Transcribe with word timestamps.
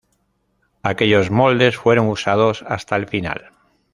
Aquellos 0.81 1.29
moldes 1.29 1.77
fueron 1.77 2.07
usados 2.07 2.65
hasta 2.67 2.95
el 2.95 3.05
final. 3.07 3.51